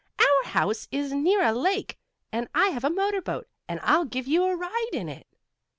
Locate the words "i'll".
3.83-4.05